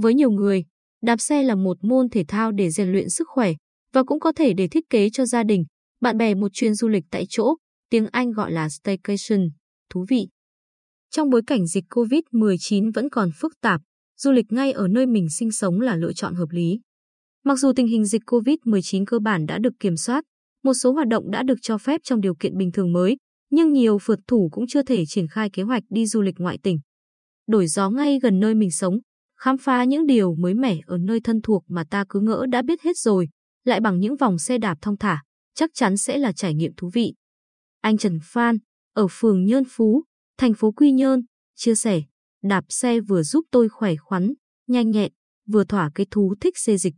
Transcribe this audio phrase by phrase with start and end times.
[0.00, 0.64] Với nhiều người,
[1.02, 3.52] đạp xe là một môn thể thao để rèn luyện sức khỏe
[3.92, 5.64] và cũng có thể để thiết kế cho gia đình,
[6.00, 7.54] bạn bè một chuyến du lịch tại chỗ,
[7.90, 9.48] tiếng Anh gọi là staycation,
[9.90, 10.28] thú vị.
[11.10, 13.80] Trong bối cảnh dịch COVID-19 vẫn còn phức tạp,
[14.16, 16.80] du lịch ngay ở nơi mình sinh sống là lựa chọn hợp lý.
[17.44, 20.24] Mặc dù tình hình dịch COVID-19 cơ bản đã được kiểm soát,
[20.64, 23.16] một số hoạt động đã được cho phép trong điều kiện bình thường mới,
[23.50, 26.58] nhưng nhiều phượt thủ cũng chưa thể triển khai kế hoạch đi du lịch ngoại
[26.62, 26.78] tỉnh.
[27.46, 28.98] Đổi gió ngay gần nơi mình sống,
[29.38, 32.62] khám phá những điều mới mẻ ở nơi thân thuộc mà ta cứ ngỡ đã
[32.62, 33.28] biết hết rồi,
[33.64, 35.22] lại bằng những vòng xe đạp thong thả,
[35.54, 37.14] chắc chắn sẽ là trải nghiệm thú vị.
[37.80, 38.58] Anh Trần Phan,
[38.94, 40.04] ở phường Nhơn Phú,
[40.38, 41.20] thành phố Quy Nhơn,
[41.56, 42.02] chia sẻ,
[42.42, 44.32] đạp xe vừa giúp tôi khỏe khoắn,
[44.66, 45.12] nhanh nhẹn,
[45.46, 46.94] vừa thỏa cái thú thích xê dịch.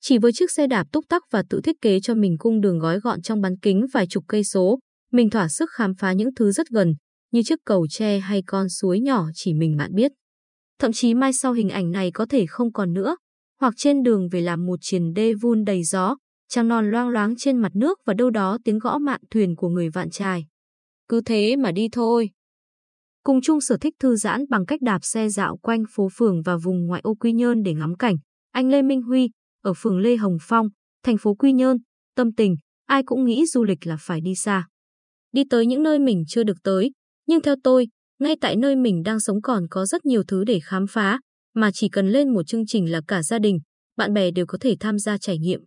[0.00, 2.78] Chỉ với chiếc xe đạp túc tắc và tự thiết kế cho mình cung đường
[2.78, 4.78] gói gọn trong bán kính vài chục cây số,
[5.12, 6.94] mình thỏa sức khám phá những thứ rất gần,
[7.32, 10.12] như chiếc cầu tre hay con suối nhỏ chỉ mình bạn biết.
[10.78, 13.16] Thậm chí mai sau hình ảnh này có thể không còn nữa,
[13.60, 16.16] hoặc trên đường về làm một triền đê vun đầy gió,
[16.48, 19.68] trăng non loang loáng trên mặt nước và đâu đó tiếng gõ mạn thuyền của
[19.68, 20.46] người vạn trài.
[21.08, 22.30] Cứ thế mà đi thôi.
[23.24, 26.56] Cùng chung sở thích thư giãn bằng cách đạp xe dạo quanh phố phường và
[26.56, 28.16] vùng ngoại ô Quy Nhơn để ngắm cảnh,
[28.52, 29.30] anh Lê Minh Huy,
[29.62, 30.68] ở phường Lê Hồng Phong,
[31.02, 31.76] thành phố Quy Nhơn,
[32.16, 34.66] tâm tình, ai cũng nghĩ du lịch là phải đi xa.
[35.32, 36.92] Đi tới những nơi mình chưa được tới,
[37.26, 37.88] nhưng theo tôi,
[38.18, 41.20] ngay tại nơi mình đang sống còn có rất nhiều thứ để khám phá,
[41.54, 43.58] mà chỉ cần lên một chương trình là cả gia đình,
[43.96, 45.60] bạn bè đều có thể tham gia trải nghiệm.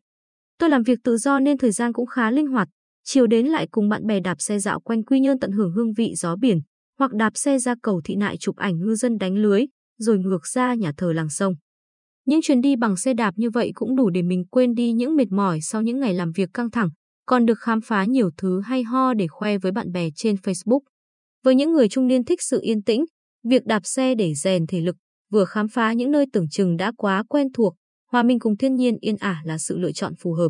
[0.58, 2.67] Tôi làm việc tự do nên thời gian cũng khá linh hoạt,
[3.03, 5.94] chiều đến lại cùng bạn bè đạp xe dạo quanh Quy Nhơn tận hưởng hương
[5.94, 6.59] vị gió biển,
[7.00, 9.66] hoặc đạp xe ra cầu thị nại chụp ảnh ngư dân đánh lưới,
[9.97, 11.53] rồi ngược ra nhà thờ làng sông.
[12.25, 15.16] Những chuyến đi bằng xe đạp như vậy cũng đủ để mình quên đi những
[15.16, 16.89] mệt mỏi sau những ngày làm việc căng thẳng,
[17.25, 20.80] còn được khám phá nhiều thứ hay ho để khoe với bạn bè trên Facebook.
[21.43, 23.05] Với những người trung niên thích sự yên tĩnh,
[23.43, 24.95] việc đạp xe để rèn thể lực,
[25.31, 27.75] vừa khám phá những nơi tưởng chừng đã quá quen thuộc,
[28.11, 30.49] hòa minh cùng thiên nhiên yên ả là sự lựa chọn phù hợp.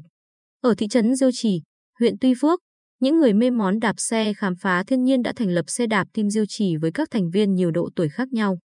[0.62, 1.62] Ở thị trấn Diêu Trì,
[2.00, 2.60] huyện Tuy Phước,
[3.00, 6.08] những người mê món đạp xe khám phá thiên nhiên đã thành lập xe đạp
[6.14, 8.58] Team Diêu Trì với các thành viên nhiều độ tuổi khác nhau.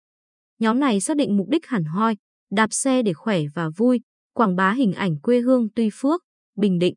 [0.59, 2.17] Nhóm này xác định mục đích hẳn hoi,
[2.51, 4.01] đạp xe để khỏe và vui,
[4.35, 6.23] quảng bá hình ảnh quê hương Tuy Phước,
[6.57, 6.95] Bình Định.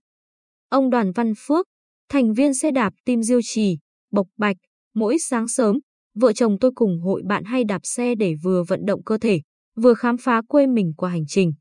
[0.70, 1.68] Ông Đoàn Văn Phước,
[2.10, 3.78] thành viên xe đạp Team Diêu Trì,
[4.12, 4.58] Bộc Bạch,
[4.96, 5.80] mỗi sáng sớm,
[6.16, 9.42] vợ chồng tôi cùng hội bạn hay đạp xe để vừa vận động cơ thể,
[9.76, 11.54] vừa khám phá quê mình qua hành trình.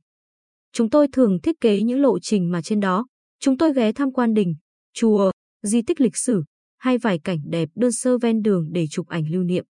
[0.72, 3.06] Chúng tôi thường thiết kế những lộ trình mà trên đó,
[3.40, 4.54] chúng tôi ghé tham quan đình,
[4.94, 5.30] chùa,
[5.62, 6.44] di tích lịch sử,
[6.78, 9.64] hay vài cảnh đẹp đơn sơ ven đường để chụp ảnh lưu niệm.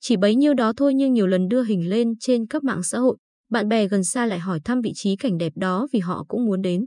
[0.00, 2.98] Chỉ bấy nhiêu đó thôi nhưng nhiều lần đưa hình lên trên các mạng xã
[2.98, 3.16] hội,
[3.50, 6.44] bạn bè gần xa lại hỏi thăm vị trí cảnh đẹp đó vì họ cũng
[6.44, 6.86] muốn đến.